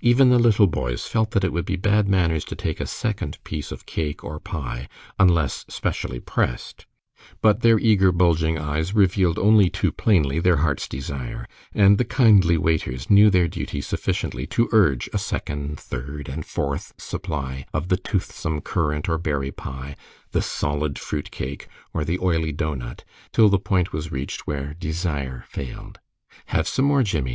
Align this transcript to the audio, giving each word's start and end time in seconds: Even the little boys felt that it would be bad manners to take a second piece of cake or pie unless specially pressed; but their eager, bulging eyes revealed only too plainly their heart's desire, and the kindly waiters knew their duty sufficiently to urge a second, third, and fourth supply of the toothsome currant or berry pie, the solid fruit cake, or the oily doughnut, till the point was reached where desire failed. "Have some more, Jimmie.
Even 0.00 0.30
the 0.30 0.38
little 0.38 0.68
boys 0.68 1.08
felt 1.08 1.32
that 1.32 1.42
it 1.42 1.52
would 1.52 1.64
be 1.64 1.74
bad 1.74 2.06
manners 2.08 2.44
to 2.44 2.54
take 2.54 2.80
a 2.80 2.86
second 2.86 3.42
piece 3.42 3.72
of 3.72 3.84
cake 3.84 4.22
or 4.22 4.38
pie 4.38 4.86
unless 5.18 5.64
specially 5.68 6.20
pressed; 6.20 6.86
but 7.42 7.62
their 7.62 7.76
eager, 7.76 8.12
bulging 8.12 8.56
eyes 8.60 8.94
revealed 8.94 9.40
only 9.40 9.68
too 9.68 9.90
plainly 9.90 10.38
their 10.38 10.58
heart's 10.58 10.86
desire, 10.86 11.48
and 11.74 11.98
the 11.98 12.04
kindly 12.04 12.56
waiters 12.56 13.10
knew 13.10 13.28
their 13.28 13.48
duty 13.48 13.80
sufficiently 13.80 14.46
to 14.46 14.68
urge 14.70 15.08
a 15.12 15.18
second, 15.18 15.80
third, 15.80 16.28
and 16.28 16.46
fourth 16.46 16.94
supply 16.96 17.66
of 17.74 17.88
the 17.88 17.96
toothsome 17.96 18.60
currant 18.60 19.08
or 19.08 19.18
berry 19.18 19.50
pie, 19.50 19.96
the 20.30 20.42
solid 20.42 20.96
fruit 20.96 21.32
cake, 21.32 21.66
or 21.92 22.04
the 22.04 22.20
oily 22.20 22.52
doughnut, 22.52 23.02
till 23.32 23.48
the 23.48 23.58
point 23.58 23.92
was 23.92 24.12
reached 24.12 24.46
where 24.46 24.74
desire 24.74 25.44
failed. 25.48 25.98
"Have 26.50 26.68
some 26.68 26.84
more, 26.84 27.02
Jimmie. 27.02 27.34